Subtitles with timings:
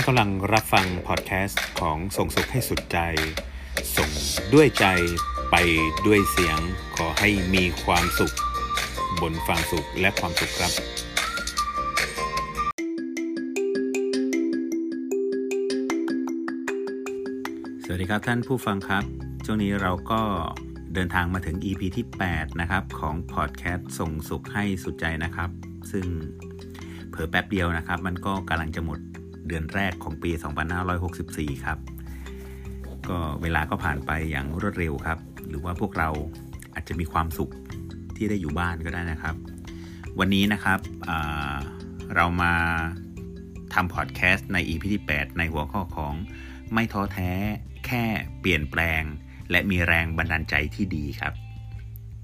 [0.00, 2.98] านกำลังรับฟังพอดแคสต์ของส่งสุขให้สุดใจ
[3.96, 4.10] ส่ง
[4.54, 4.86] ด้วยใจ
[5.50, 5.56] ไป
[6.06, 6.58] ด้วยเสียง
[6.96, 8.34] ขอให้มีความสุข
[9.20, 10.72] บนความสุขและความสุขครับ
[17.84, 19.04] สวัสดีครับท่านผู้ฟังครับ
[19.44, 20.22] ช่วงนี้เราก็
[20.94, 25.50] เดินทางมาถึง EP ที่ 8 นะครับ ของพอดแคสต์ส่งสุขให้สุดใจนะครับ
[25.92, 26.06] ซึ่ง
[27.10, 29.00] เผอแป๊บเดียวนะครับ มันก็กำลังจะหมด
[29.50, 30.30] เดือนแรกของปี
[30.98, 31.78] 2564 ครับ
[33.08, 35.18] ก็เวลาก็ผ่านไปอย่างรวดเร็วครับ
[35.48, 36.08] หรือว่าพวกเรา
[36.74, 37.52] อาจจะมีความสุข
[38.16, 39.34] ที่ได้อยู่บ้านก็ได้นะครับ
[40.18, 40.78] วันนี้นะครับ
[42.14, 42.54] เรามา
[43.74, 46.14] ทำพอดแคสต์ใน EP ที่ 8 ในหัวข้อของ
[46.72, 47.30] ไม่ท้อแท้
[47.86, 48.04] แค่
[48.40, 49.02] เปลี่ยนแปลง
[49.50, 51.34] และมีแรงบันดาลใจที่ดีครับ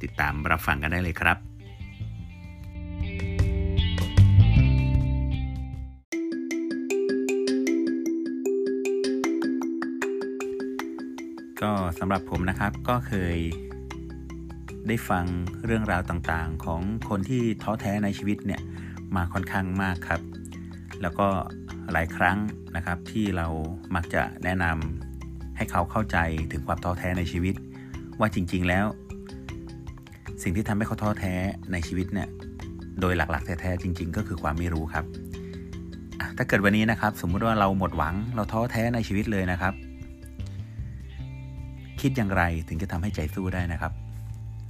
[0.02, 1.38] ติดตามรับฟังกันได้เลยครับ
[11.98, 13.36] สำหรับผมนะครับก็เคย
[14.88, 15.24] ได้ฟัง
[15.64, 18.60] เรื่องราวต่างๆ ของคนที่ท้อแท้ในชีวิตเนี่ย
[19.16, 20.20] มาค่อนข้างมากครับ
[21.02, 21.26] แล้วก็
[21.92, 22.38] หลายครั้ง
[22.76, 23.46] นะครับที่เรา
[23.94, 26.18] มักจะแนะนำให้เขาเข้าใจ
[26.52, 27.54] ถึงความท้อแท้ในชีวิต
[28.20, 28.86] ว่าจริงๆแล้ว
[30.42, 31.34] สิ่งที่ทำให้เขาท้อแท้
[31.72, 32.28] ในชีวิตเนี่ย
[33.00, 35.04] โดยหลักๆแท้ๆจริง ๆ ก็คือความไม่รู้ครับ
[36.36, 39.74] ถ้าเกิดวันนี้นะครับ สมมุติว่าเราหมดหวังเราท้อแท้ในชีวิตเลยนะครับ
[42.06, 43.92] คิดอย่างไรถึงจะทำให้ใจสู้ได้นะครับ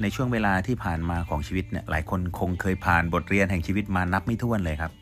[0.03, 4.93] ในช่วงเวลาที่ผ่านมาของชีวิตเนี่ยหลายคนคงเคยผ่านบทเรียนแห่งชีวิตมานับไม่ถ้วนเลยครับ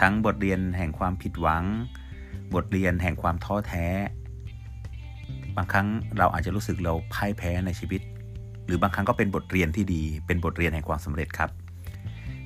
[0.00, 1.64] ทั้งบทเรียนแห่งความผิดหวัง
[2.54, 3.86] บทเรียนแห่งความท้อแท้
[5.56, 5.86] บางครั้ง
[6.18, 8.02] เราอาจจะรู้สึกเราพ่ายแพ้ในชีวิต
[8.66, 11.50] หรือบางครั้งก็เป็นบทเรียนที่ดี เป็นบทเรียนแห่งความสำเร็จครับ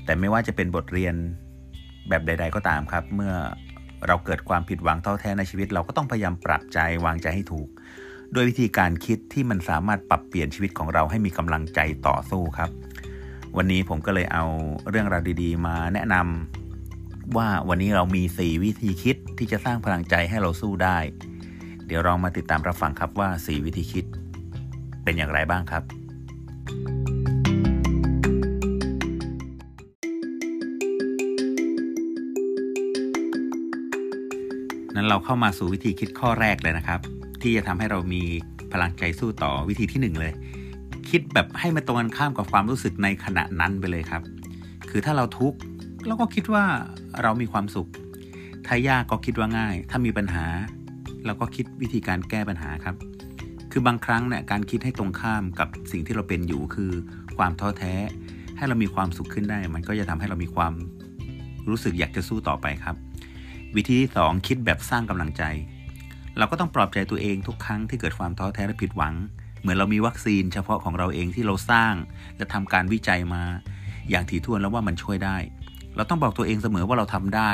[0.04, 1.14] แต่ไม่ว่าจะเป็นบทเรียน
[2.08, 3.34] แบบใด ๆ ก็ตามครับ เมื่อ
[4.06, 7.68] เราเกิดความผิดหวังท้อแท้ในชีวิต เราก็ต้องพยายามปรับใจวางใจให้ถูก
[8.34, 12.70] ด้วยวิธีการคิดที่มันสามารถปรับเปลี่ยนชีวิตของเราให้มีกำลังใจต่อสู้ครับ
[13.56, 14.44] วันนี้ผมก็เลยเอา
[14.88, 20.98] เรื่องราวดี ๆ มาแนะนำว่าวันนี้เรามี 4 วิธีคิดที่จะสร้างพลังใจให้เราสู้ได้
[21.86, 24.04] เดี๋ยวเรามาติดตามรับฟังครับว่า 4 วิธีคิด
[25.04, 25.82] เป็นอย่างไรบ้างครับ
[34.94, 37.00] นั้นเราเข้ามาสู่วิธีคิดข้อแรกเลยนะครับ
[37.44, 38.22] ที่จะทำให้เรามี
[38.72, 40.32] พลังใจสู้ต่อวิธีที่หนึ่งเลย
[41.10, 44.22] คิดแบบให้มันตรงกันข้ามกับความรู้สึกในขณะนั้นไปเลยครับ
[44.90, 45.58] คือถ้าเราทุกข์
[46.06, 46.64] เราก็คิดว่า
[47.22, 47.88] เรามีความสุข
[48.66, 50.44] ถ้ายากก็คิดว่าง่าย ถ้ามีปัญหา
[51.26, 52.96] เราก็คิดวิธีการแก้ปัญหาครับ
[53.72, 56.92] คือบางครั้งเนี่ยการคิดให้ตรงข้ามกับสิ่งที่เราเป็นอยู่คือ
[57.36, 57.94] ความท้อแท้
[58.56, 60.72] ให้เรามีความสุขขึ้นได้ มันก็จะทำให้เรามีความ
[61.68, 62.96] รู้สึกอยากจะสู้ต่อไปครับ
[63.76, 65.42] วิธีที่สองคิดแบบสร้างกำลังใจ
[66.38, 69.14] เราก็ต้องปลอบใจตัวเองทุกครั้งที่เกิดความท้อแท้และผิดหวัง
[69.60, 71.94] เหมือนเรามีวัคซีนเฉพาะของเราเองที่เราสร้าง
[72.36, 73.42] และทำการวิจัยมา
[74.10, 75.36] อย่างถี่ถ้วนแล้วว่ามันช่วยได้
[75.96, 77.52] เราต้องบอกตัวเองเสมอว่าเราทำได้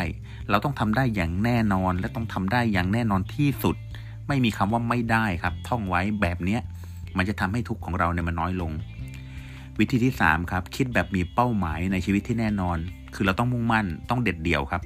[0.50, 3.76] เราต้องทำได้อย่างแน่นอน และต้องทำได้อย่างแน่นอนที่สุด
[4.28, 6.60] ไม่มีคำว่าไม่ได้ครับ ท่องไว้แบบเนี้ย
[7.16, 8.72] มันจะทำให้ทุกข์ของเราเนี่ยมันน้อยลง
[9.78, 12.78] วิธีที่3ครับคิดแบบมีเป้าหมายในชีวิตที่แน่นอน
[13.14, 14.82] คือเราต้องมุ่งมั่นต้องเด็ดเดี่ยวครับ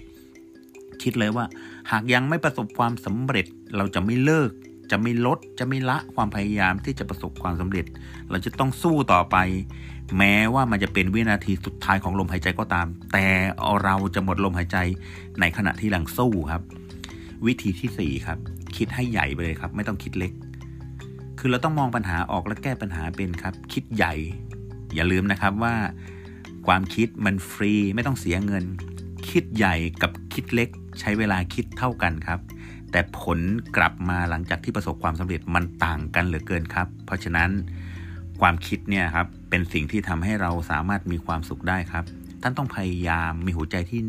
[1.03, 1.44] คิดเลยว่า
[1.91, 3.47] หากยังไม่ประสบความสำเร็จ
[3.77, 4.50] เราจะไม่เลิก
[4.91, 7.87] จะไม่ลดจะไม่ละความพยายามที่จะประสบความสำเร็จ
[8.31, 9.37] เราจะต้องสู้ต่อไป
[10.19, 13.27] แม้ว่ามันจะเป็นวินาทีสุดท้ายของลมหายใจก็ตาม แต่
[13.83, 14.78] เราจะหมดลมหายใจ
[15.41, 16.62] ในขณะที่หลังสู้ครับ
[17.47, 18.38] วิธีที่4ครับ
[18.77, 20.33] คิดให้ใหญ่ไปเลยครับ ไม่ต้องคิดเล็ก
[21.38, 24.15] คือเราต้องมองปัญหาออกและแก้ปัญหาเป็นครับ คิดใหญ่
[24.94, 25.75] อย่าลืมนะครับว่า
[26.66, 28.65] ความคิดมันฟรีไม่ต้องเสียเงิน
[29.31, 30.69] คิดใหญ่กับคิดเล็ก
[31.00, 32.41] ใช้เวลาคิดเท่ากันครับ
[32.91, 33.38] แต่ผล
[33.77, 37.50] กลับมาหลังจากที่ประสบความสำเร็จมันต่างกันเหลือเกินครับ เพราะฉะนั้น
[38.41, 42.04] ความคิดเนี่ยครับเป็นสิ่งที่ทำให้เราสามารถมีความสุขได้ครับ
[42.43, 44.00] ท่านต้องพยายามมีหัวใจที่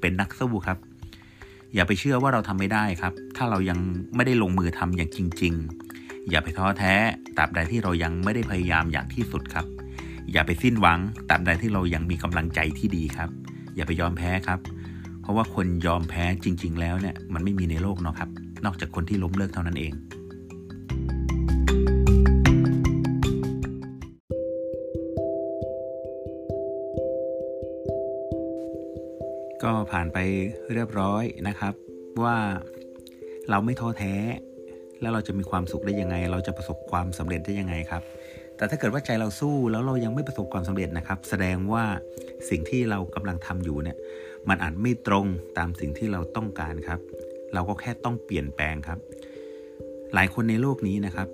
[0.00, 0.78] เป็นนักสู้ครับ
[1.74, 3.78] อย่าไปเชื่อว่าเราทำไม่ได้ครับ ถ้าเรายัง
[4.14, 5.54] ไม่ได้ลงมือทำอย่างจริง
[5.92, 6.94] ๆ อย่าไปท้อแท้
[7.36, 9.66] ตราบใดที่เรายังไม่ได้พยายามอย่างที่สุดครับ
[10.32, 13.30] อย่าไปสิ้นหวังตราบใดที่เรายังมีกำลังใจที่ดีครับ
[13.76, 14.58] อย่าไปยอมแพ้ครับ
[15.22, 18.28] เพราะว่าคนยอมแพ้จริง ๆ แล้วเนี่ยมันไม่มีในโลกเนาะครับ
[18.64, 19.94] นอกจากคนที่ล้มเลิกเท่านั้นเอง
[29.62, 30.18] ก็ผ่านไป
[30.72, 31.74] เรียบร้อยนะครับ
[32.24, 32.36] ว่า
[33.50, 34.14] เราไม่ท้อแท้
[35.00, 38.02] แล้วเราจะมีความสุขได้ยังไง เราจะประสบความสำเร็จได้ยังไงครับ
[38.56, 41.84] แต่ถ้าเกิดว่าใจเราสู้แล้วเรายังไม่ประสบความสำเร็จนะครับ แสดงว่า
[42.50, 43.96] สิ่งที่เรากำลังทำอยู่เนี่ย
[44.48, 45.26] มันอาจไม่ตรง
[45.58, 47.00] ตามสิ่งที่เราต้องการครับ
[47.54, 48.98] เราก็แค่ต้องเปลี่ยนแปลงครับ
[50.14, 51.28] หลายคนในโลกนี้นะครับ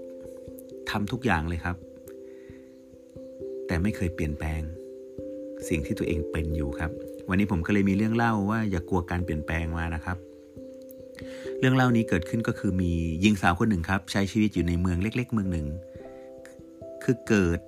[0.91, 1.76] ทำทุกอย่างเลยครับ
[3.67, 4.61] แต่ไม่เคยเปลี่ยนแปลง
[5.69, 6.91] สิ่งที่ตัวเองเป็นอยู่ครับ
[7.29, 10.17] วันนี้ผมก็เลยมีเรื่องเล่าว่าอย่ากลัวการเปลี่ยนแปลงมานะครับ
[11.59, 15.67] เรื่องเล่านี้เกิดขึ้นก็คือมีหญิงสาวคนหนึ่งครับ ใช้ชีวิตอยู่ในเมืองเล็ก ๆ เมืองหนึ่ง
[17.11, 17.61] คือเกิด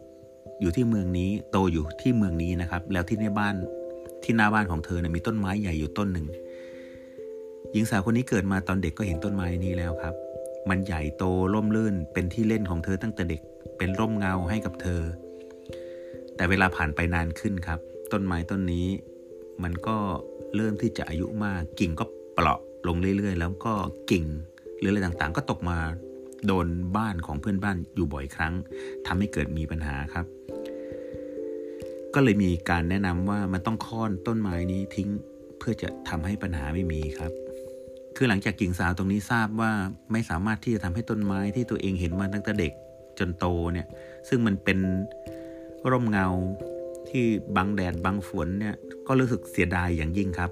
[0.60, 3.54] อยู่ที่เมืองนี้โตอยู่ที่เมืองนี้นะครับ แล้วที่ในบ้าน
[4.24, 6.26] ที่หน้าบ้านของเธอเนี่ยมีต้นไม้ใหญ่อยู่ต้นหนึ่ง
[7.72, 10.14] หญิงสาวคนนี้เกิดมาตอนเด็กก็เห็นต้นไม้นี้แล้วครับ
[10.68, 13.40] มันใหญ่โตร่มรื่นเป็นที่เล่นของเธอตั้งแต่เด็ก
[13.78, 15.02] เป็นร่มเงาให้กับเธอ
[16.36, 17.80] แต่เวลาผ่านไปนานขึ้นครับ
[18.12, 18.86] ต้นไม้ต้นนี้
[19.62, 19.96] มันก็
[20.56, 22.04] เริ่มที่จะอายุมากกิ่งก็
[22.34, 22.58] เปราะ
[22.88, 23.72] ลงเรื่อยๆ แล้วก็
[24.10, 24.24] กิ่ง
[24.78, 25.78] หรืออะไรต่างๆ ก็ตกมา
[26.46, 26.66] โดน
[26.96, 28.54] บ้านของเพื่อนบ้านอยู่บ่อยครั้ง
[29.06, 30.26] ทำให้เกิดมีปัญหาครับ
[32.14, 35.08] ก็เลยมีการแนะนำว่ามันต้องค่อนต้นไม้นี้ทิ้ง
[35.58, 37.32] เพื่อจะทำให้ปัญหาไม่มีครับ
[38.16, 39.72] คือหลังจากกิ่งสาวตรงนี้ทราบว่า
[40.12, 42.72] ไม่สามารถที่จะทำให้ต้นไม้ที่ตัวเองเห็นมาตั้งแต่เด็ก
[43.18, 43.86] จนโตเนี่ย
[44.28, 44.78] ซึ่งมันเป็น
[45.90, 46.26] ร่มเงา
[47.08, 47.24] ที่
[47.56, 48.74] บังแดดบังฝนเนี่ย
[49.06, 50.50] ก็รู้สึกเสียดายอย่างยิ่งครับ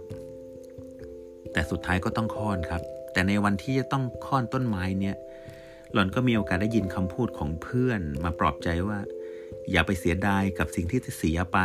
[1.53, 2.83] แต่สุดท้ายก็ต้องค่อนครับ
[3.13, 5.17] แต่ในวันที่จะต้องค่อนต้นไม้เนี่ย
[5.93, 8.99] หล่อนก็มีโอกาสได้ยินคำพูดของเพื่อนมาปลอบใจว่า
[9.71, 11.59] อย่าไปเสียดายกับสิ่งที่เสียไป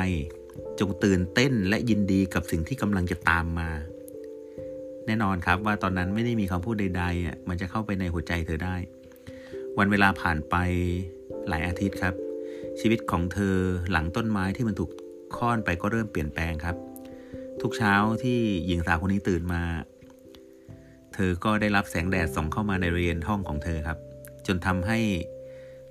[0.79, 3.69] จงตื่นเต้นและยินดีกับสิ่งที่กำลังจะตามมา
[5.07, 8.75] แน่นอนครับว่าตอนนั้นไม่ได้มีคำพูดใดๆอะมันจะเข้าไปในหัวใจเธอได้
[9.77, 10.55] วันเวลาผ่านไป
[11.49, 12.15] หลายอาทิตย์ครับ
[12.79, 13.55] ชีวิตของเธอ
[13.91, 14.89] หลังต้นไม้ที่มันถูก
[15.37, 16.75] ค่อนไปก็เริ่มเปลี่ยนแปลงครับ
[17.61, 17.93] ทุกเช้า
[18.23, 19.63] ที่หญิงสาวคนนี้ตื่นมา
[21.13, 23.97] เธอก็ได้รับแสงแดดส่องเข้ามาในเรียนห้องของเธอครับ
[24.47, 24.99] จนทำให้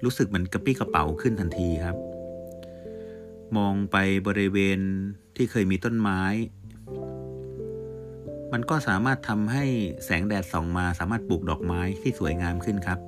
[0.04, 1.96] รู้สึกเหมือนกระปี้กระเป๋าขึ้นทันทีครับ
[3.56, 3.96] มองไป
[4.26, 4.78] บริเวณ
[5.36, 6.20] ที่เคยมีต้นไม้
[8.52, 9.64] มันก็สามารถทำให้
[10.04, 12.98] แสงแดดส่องมาสามารถปลูกดอกไม้ที่สวยงามขึ้นครับ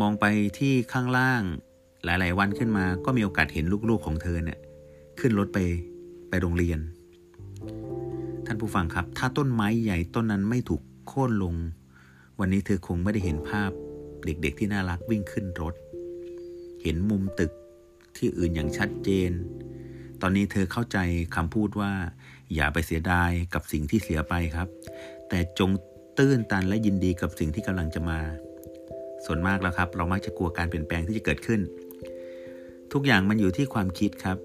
[0.00, 0.24] มองไป
[0.58, 1.42] ที่ข้างล่าง
[2.04, 4.58] หลาย ๆ วันขึ้นมาก็มีโอกาสเห็นลูก ๆ ของเธอเนี่ย
[5.20, 5.58] ขึ้นรถไป
[6.28, 6.78] ไปโรงเรียน
[8.46, 11.54] ท่านผู้ฟังครับ ถ้าต้นไม้ใหญ่ต้นนั้นไม่ถูกโค่นลง
[12.42, 13.70] วันนี้เธอคงไม่ได้เห็นภาพ
[14.24, 15.74] เด็กๆที่น่ารักวิ่งขึ้นรถ
[16.82, 17.52] เห็นมุมตึก
[18.16, 19.32] ที่อื่นอย่างชัดเจน
[20.20, 20.98] ตอนนี้เธอเข้าใจ
[21.36, 21.92] คำพูดว่า
[22.54, 24.68] อย่าไปเสียดายกับสิ่งที่เสียไปครับ
[25.28, 25.70] แต่จง
[26.18, 28.18] ตื้นตันและยินดีกับสิ่งที่กำลังจะมา
[29.24, 31.60] ส่วนมากแล้วครับ เรามักจะกลัวการเปลี่ยนแปลงที่จะเกิดขึ้น
[32.92, 34.38] ทุกอย่างมันอยู่ที่ความคิดครับ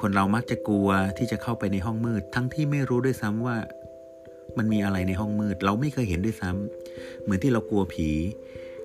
[0.00, 3.56] คนเรามักจะกลัวที่จะเข้าไปในห้องมืด ทั้งที่ไม่รู้ด้วยซ้ำว่า
[4.58, 6.77] มันมีอะไรในห้องมืด เราไม่เคยเห็นด้วยซ้ำ
[7.22, 8.08] เหมือนที่เรากลัวผี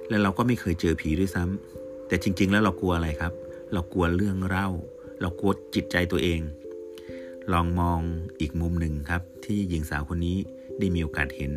[0.10, 3.34] และเราก็ไม่เคยเจอผีด้วยซ้ำแต่จริง ๆ แล้วเรากลัวอะไรครับ
[3.74, 4.70] เรากลัวเรื่องเล่า
[5.22, 6.42] เรากลัวจิตใจตัวเอง
[7.54, 8.00] ลองมอง
[8.40, 10.38] อีกมุมหนึ่งครับ ที่หญิงสาวคนนี้
[10.80, 11.52] ได้มีโอกาสเห็น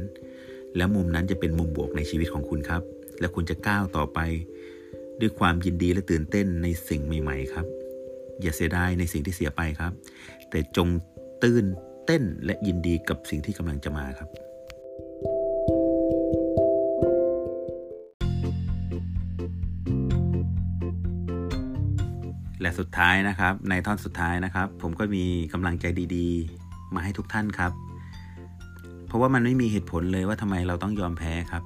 [0.76, 2.82] และมุมนั้นจะเป็นมุมบวกในชีวิตของคุณครับ
[3.20, 4.18] และคุณจะก้าวต่อไป
[5.20, 7.66] ด้วยความยินดีและตื่นเต้นในสิ่งใหม่ ๆ ครับ
[8.42, 9.92] อย่าเสียดายในสิ่งที่เสียไปครับ
[10.50, 10.88] แต่จง
[11.44, 11.64] ตื่น
[12.06, 14.28] เต้นและยินดีกับสิ่งที่กำลังจะมาครับ
[22.60, 25.84] และสุดท้ายนะครับ ในท่อนสุดท้ายนะครับ ผมก็มีกำลังใจ
[26.16, 27.72] ดีๆ มาให้ทุกท่านครับ
[29.06, 31.62] เพราะว่ามันไม่มีเหตุผลเลยว่าทำไมเราต้องยอมแพ้ครับ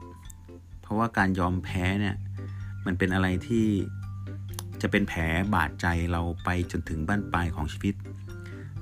[0.83, 2.17] เพราะว่าการยอมแพ้เนี่ย
[2.87, 3.67] มันเป็นอะไรที่
[4.83, 5.21] จะเป็นแผล
[5.55, 7.95] บาดใจเราไปจนถึงบ้านปลายของชีวิต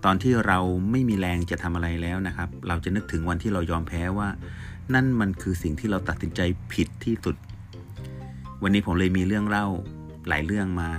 [0.04, 0.58] ตอนที่เรา
[0.90, 4.28] ไม่มีแรงจะทำอะไรแล้วนะครับ เราจะนึกถึงวันที่เรายอมแพ้ว่า
[4.94, 6.40] นั่นมันคือสิ่งที่เราตัดสินใจ
[6.72, 7.36] ผิดที่สุด
[8.62, 9.66] วันนี้ผมเลยมีเรื่องเล่า
[10.28, 10.90] หลายเรื่องมา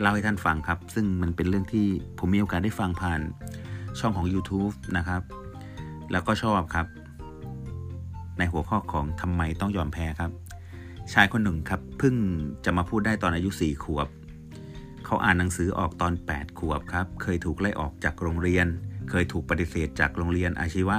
[0.00, 1.86] เล่าให้ท่านฟังครับ ซึ่งมันเป็นเรื่องที่
[2.18, 3.20] ผมมีโอกาสได้ฟังผ่าน
[3.98, 5.22] ช่องของ YouTube นะครับ
[6.12, 6.86] แล้วก็ชอบครับ
[8.38, 10.30] ในหัวข้อของทำไมต้องยอมแพ้ครับ
[11.12, 12.14] ชายคนหนึ่งครับเพิ่ง
[12.64, 14.08] จะมาพูดได้ตอนอายุสี่ขวบ
[15.04, 18.66] เขาอ่านหนังสือออกตอน 8 ขวบครับ เคยถูกไล่ออกจากโรงเรียน
[19.10, 20.98] เคยถูกปฏิเสธจากโรงเรียนอาชีวะ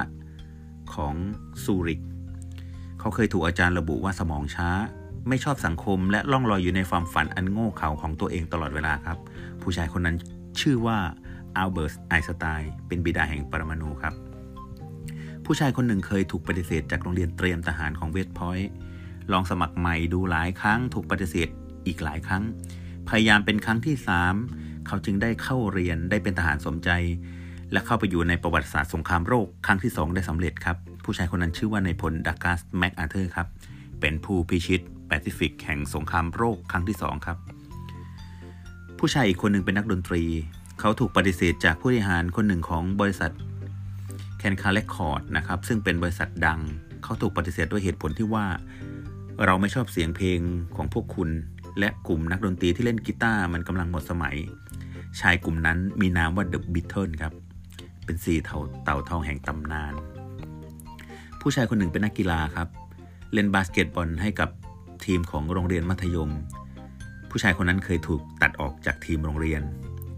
[0.94, 1.14] ของ
[1.64, 2.00] ซูริก
[3.00, 4.68] เขาเคยถูกอาจารย์ระบุว่าสมองช้า
[5.28, 9.18] ไม่ชอบสังคมและล่องลอยอยู่ในความฝันอันโง่เขลาของตัวเองตลอดเวลาครับ
[9.62, 10.16] ผู้ชายคนนั้น
[10.60, 10.98] ชื่อว่า
[11.56, 14.14] อัลเบิร์ตไอน์สไตน์เป็นบิดาแห่งปรมาณูครับ
[15.44, 18.70] ผู้ชายคนหนึ่งเคยถูกปฏิเสธจากโรงเรียนเตรียมทหารของเวสต์พอยต์
[19.32, 21.48] ลองสมัครใหม่ดูหลายครั้ง ถูกปฏิเสธ
[21.86, 22.42] อีกหลายครั้ง
[23.08, 23.96] พยายามเป็นครั้งที่
[24.40, 26.90] 3 เขาจึงได้เข้าเรียนได้เป็นทหารสมใจ
[27.72, 33.46] และเข้าไปอยู่ในประวัติศาสตร์สงครามโลกครั้งที่ 2 ได้สำเร็จครับ ผู้ชายคนนั้นชื่อว่านายพลดักลาสแม็กอาเธอร์ครับ
[34.00, 37.38] เป็นผู้พิชิต แปซิฟิกแห่งสงครามโลกครั้งที่2ครับ
[38.98, 40.22] ผู้ชายอีกคนหนึ่งเป็นนักดนตรี
[40.80, 43.32] เขาถูกปฏิเสธจากผู้บริหารคนหนึ่งของบริษัท
[44.38, 46.60] Decca Records นะครับซึ่งเป็นบริษัทดัง
[47.04, 48.46] เขาถูกปฏิเสธด้วยเหตุผลที่ว่า
[49.44, 50.40] เราไม่ชอบเสียงเพลง
[50.76, 51.28] ของพวกคุณ
[51.78, 54.36] และกลุ่มนักดนตรีที่เล่นกีตาร์มันกำลังหมดสมัย
[55.20, 57.32] ชายกลุ่มนั้นมีนามว่า The Beatles ครับ
[58.04, 58.38] เป็นสี่
[58.84, 59.94] เต่าทองแห่งตำนาน
[61.40, 62.68] ผู้ชายคนหนึ่งเป็นนักกีฬาครับ
[63.32, 64.50] เล่นบาสเกตบอลให้กับ
[65.06, 66.30] ทีมของโรงเรียนมัธยม
[67.30, 69.62] ผู้ชายคนนั้นเคยถูกตัดออกจากทีมโรงเรียน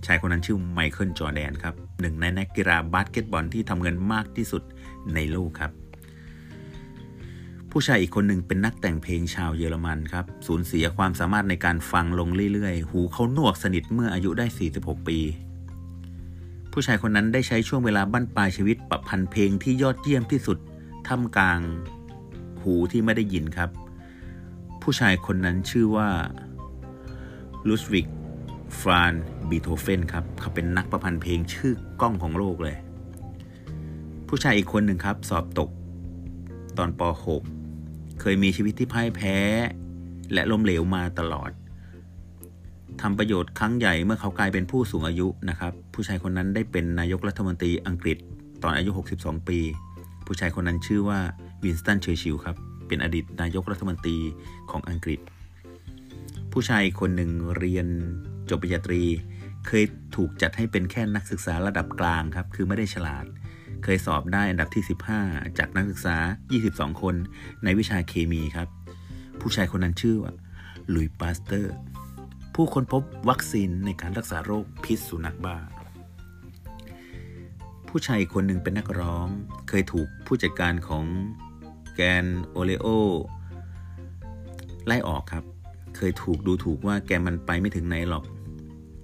[0.06, 4.62] ชายคนนั้นชื่อไมเคิลจอร์แดนครับหนึ่งในนักกีฬาบาสเกตบอลที่ทำเงินมากที่สุด
[5.14, 5.72] ในโลกครับ
[7.70, 15.18] ผู้ชายอีกคนหนึ่งเป็นนักแต่งเพลงชาวเยอรมันครับสูญเสียความสามารถในการฟังลงเรื่อยๆ หูเขาหนวกสนิทเมื่ออายุได้ 46 ปี
[16.72, 20.58] ผู้ชายคนนั้นได้ใช้ช่วงเวลาบั้นปลายชีวิตประพันธ์เพลงที่ยอดเยี่ยมที่สุด
[21.06, 21.60] ท่ามกลาง
[22.62, 23.70] หูที่ไม่ได้ยินครับ
[24.90, 26.10] ผู้ชายคนนั้นชื่อว่า
[27.68, 28.08] ลุสวิก
[28.80, 29.14] ฟราน
[29.50, 32.76] บีโธเฟนครับ เขาเป็นนักประพันธ์เพลงชื่อกล้องของโลกเลย
[34.28, 35.70] ผู้ชายอีกคนหนึ่งครับ สอบตก
[36.78, 37.00] ตอนป
[37.60, 39.36] .6 เคยมีชีวิตที่พ่ายแพ้
[40.32, 41.50] และล้มเหลวมาตลอด
[43.00, 48.18] ทำประโยชน์ครั้งใหญ่เมื่อเขากลายเป็นผู้สูงอายุนะครับ ผู้ชายคนนั้นได้เป็นนายกรัฐมนตรีอังกฤษ
[48.62, 48.90] ตอนอายุ
[49.20, 49.58] 62 ปี
[50.26, 51.18] ผู้ชายคนนั้นชื่อว่า
[51.62, 54.18] วินสตันเชอร์ชิลครับ เป็นอดีตนายกรัฐมนตรี
[54.70, 55.20] ของอังกฤษ
[56.52, 57.86] ผู้ชายคนหนึ่งเรียน
[58.50, 59.02] จบปริญญาตรี
[59.66, 59.84] เคย
[60.16, 63.24] ถูกจัดให้เป็นแค่นักศึกษาระดับกลางครับ คือไม่ได้ฉลาด
[63.84, 64.84] เคยสอบได้อันดับที่
[65.20, 66.16] 15 จากนักศึกษา
[66.58, 67.14] 22 คน
[67.64, 68.68] ในวิชาเคมีครับ
[69.40, 70.32] ผู้ชายคนนั้นชื่อว่า
[70.94, 71.74] หลุยส์ ปาสเตอร์
[72.54, 75.56] ผู้ค้นพบวัคซีนในการรักษาโรคพิษสุนัขบ้า
[77.88, 79.26] ผู้ชายคนหนึ่งเป็นนักร้อง
[79.68, 81.04] เคยถูกผู้จัดการของ
[82.00, 82.86] Grand Ole Opry
[84.86, 85.44] ไล่ออกครับ
[85.96, 88.24] เคยถูกดูถูกว่าแกมันไปไม่ถึงไหนหรอก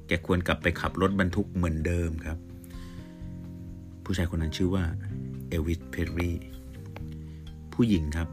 [0.07, 2.39] แกควรกลับไปขับรถบรรทุกเหมือนเดิมครับ
[4.05, 4.85] ผู้ชายคนนั้นชื่อว่า
[5.49, 6.33] เอลวิสเพรสลีย์
[7.73, 8.29] ผู้หญิงครับ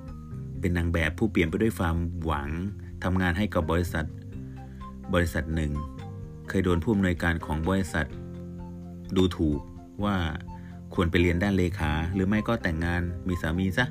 [0.59, 2.49] เป็นนางแบบผู้เปี่ยมไปด้วยความหวัง
[3.03, 4.05] ทำงานให้กับบริษัท
[5.13, 5.71] บริษัทหนึ่ง
[6.49, 8.07] เคยโดนผู้อำนวยการของบริษัท
[9.15, 9.59] ดูถูก
[10.03, 10.15] ว่า
[10.93, 13.87] ควรไปเรียนด้านเลขา หรือไม่ก็แต่งงานมีสามีซะ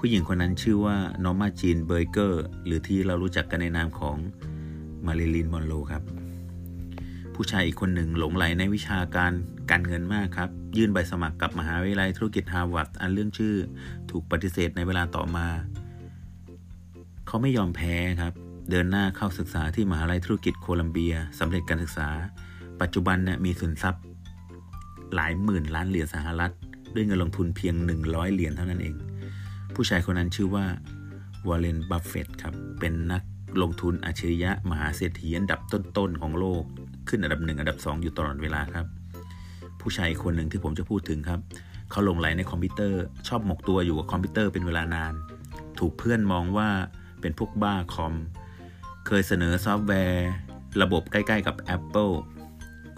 [0.00, 4.16] ผู้หญิงคนนั้นชื่อว่านอร์มาจีนเบอร์เกอร์หรือที่เรารู้จักกันในนามของ
[5.06, 6.02] มาริลินมอนโรครับ
[7.34, 9.32] ผู้ชายอีกคนหนึ่งหลงใหลในวิชาการ
[9.70, 13.54] การเงินมากครับ ยื่นใบสมัครกับมหาวิทยาลัยธุรกิจฮาร์วาร์ดอันเลื่องชื่อ
[14.10, 15.46] ถูกปฏิเสธในเวลาต่อมา
[17.26, 18.32] เขาไม่ยอมแพ้ครับ
[18.70, 22.08] เดินหน้าเข้าศึกษาที่มหาลัยธุรกิจโคลัมเบียสำเร็จการศึกษา
[22.80, 24.02] ปัจจุบันเนี่ยมีสินทรัพย์
[25.14, 26.52] หลายหมื่นล้านเหรียญสหรัฐ
[26.94, 27.74] ด้วยเงินลงทุนเพียง
[28.04, 28.96] 100 เหรียญเท่านั้นเอง
[29.80, 30.66] ผู้ชายคนนั้นชื่อว่า
[31.48, 33.22] วอร์เรนบัฟเฟตต์ครับ เป็นนัก
[33.62, 36.62] ลงทุนอัจฉริยะมหาเศรษฐีอันดับต้นๆของโลก
[37.08, 38.86] ขึ้นอันดับหนึ่งอันดับสองอยู่ตลอดเวลาครับ
[39.80, 41.40] ผู้ชายคนหนึ่งที่ผมจะพูดถึงครับ
[41.90, 45.14] เขาหลงไหลในคอมพิวเตอร์ ชอบหมกตัวอยู่กับคอมพิวเตอร์เป็นเวลานาน
[45.78, 46.68] ถูกเพื่อนมองว่า
[47.20, 48.14] เป็นพวกบ้าคอม
[49.06, 50.28] เคยเสนอซอฟต์แวร์
[50.82, 52.12] ระบบใกล้ๆกับ Apple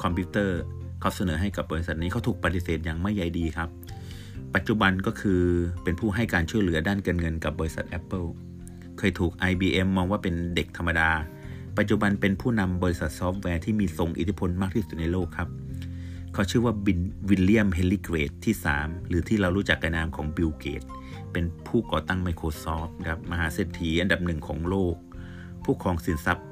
[0.02, 0.58] คอมพิวเตอร์
[1.00, 3.68] เขาเสนอให้กับบริษัทนี้เขาถูกปฏิเสธอย่างไม่ใยดีครับ
[4.54, 5.42] ปัจจุบันก็คือ
[5.84, 8.28] เป็นผู้ให้การช่วยเหลือด้านการเงินกับบริษัท Apple
[8.98, 11.10] เคยถูก IBM มองว่าเป็นเด็กธรรมดา
[11.78, 15.48] ปัจจุบันเป็นผู้นำบริษัทซอฟต์แวร์ที่มีทรงอิทธิพลมากที่สุดในโลกครับ
[16.34, 20.82] เขาชื่อว่าบิล วิลเลียมเฮนรี เกตส์ที่ 3 หรือที่เรารู้จักกันนามของบิลเกตส์
[21.32, 24.94] เป็นผู้ก่อตั้ง Microsoft ครับมหาเศรษฐีอันดับหนึ่งของโลก
[25.64, 26.46] ผู้ครองสินทรัพย์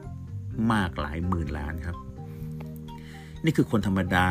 [0.72, 1.96] มากหลายหมื่นล้านครับ
[3.44, 4.28] นี่คือคนธรรมดา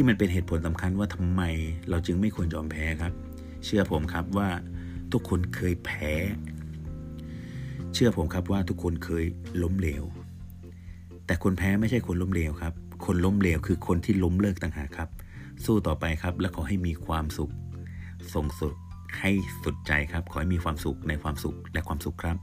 [0.00, 1.42] ที่มันเป็นเหตุผลสำคัญว่าทำไม
[1.90, 3.12] เราจึงไม่ควรยอมแพ้ครับ
[3.64, 4.48] เชื่อผมครับว่า
[5.12, 6.12] ทุกคนเคยแพ้
[7.94, 9.24] เชื่อผมครับว่าทุกคนเคย
[9.62, 10.04] ล้มเหลว
[11.26, 12.72] แต่คนแพ้ไม่ใช่คนล้มเหลวครับ
[13.06, 15.08] คนล้มเหลวคือคนที่ล้มเลิกต่างหากครับ
[15.64, 17.52] สู้ต่อไปครับ และขอให้มีความสุข
[18.34, 18.74] ส่งสุด
[19.18, 19.30] ให้
[19.62, 22.36] สุดใจครับ ขอให้มีความสุขในความสุขและความสุขครับ